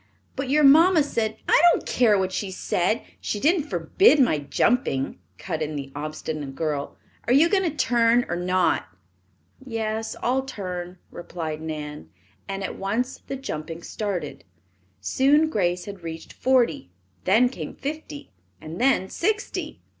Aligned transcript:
But 0.35 0.49
your 0.49 0.63
mamma 0.63 1.03
said" 1.03 1.37
"I 1.47 1.61
don't 1.71 1.85
care 1.85 2.17
what 2.17 2.31
she 2.31 2.49
said. 2.49 3.03
She 3.19 3.39
didn't 3.39 3.69
forbid 3.69 4.19
my 4.19 4.39
jumping," 4.39 5.19
cut 5.37 5.61
in 5.61 5.75
the 5.75 5.91
obstinate 5.95 6.55
girl. 6.55 6.97
"Are 7.27 7.33
you 7.33 7.47
going 7.47 7.69
to 7.69 7.69
turn 7.77 8.25
or 8.27 8.35
not?" 8.35 8.87
"Yes, 9.63 10.15
I'll 10.23 10.41
turn," 10.41 10.97
replied 11.11 11.61
Nan, 11.61 12.09
and 12.49 12.63
at 12.63 12.79
once 12.79 13.19
the 13.27 13.35
jumping 13.35 13.83
started. 13.83 14.43
Soon 15.01 15.51
Grace 15.51 15.85
had 15.85 16.01
reached 16.01 16.33
forty. 16.33 16.89
Then 17.25 17.47
came 17.47 17.75
fifty, 17.75 18.31
and 18.59 18.81
then 18.81 19.07
sixty. 19.07 19.81